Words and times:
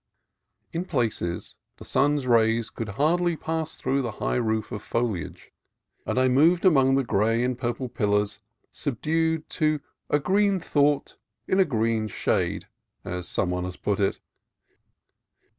In 0.73 0.85
places 0.85 1.57
the 1.77 1.85
sun's 1.85 2.25
rays 2.25 2.71
could 2.71 2.89
hardly 2.97 3.35
pass 3.37 3.75
through 3.75 4.01
the 4.01 4.13
high 4.13 4.37
roof 4.37 4.71
of 4.71 4.81
foliage, 4.81 5.51
and 6.07 6.17
I 6.19 6.27
moved 6.27 6.65
among 6.65 6.95
the 6.95 7.03
gray 7.03 7.43
and 7.43 7.55
purple 7.55 7.87
pillars 7.87 8.39
subdued 8.71 9.47
to" 9.51 9.79
a 10.09 10.17
green 10.17 10.59
thought 10.59 11.17
in 11.47 11.59
a 11.59 11.65
green 11.65 12.07
shade," 12.07 12.65
as 13.05 13.27
some 13.27 13.51
one 13.51 13.63
has 13.63 13.77
put 13.77 13.99
it. 13.99 14.19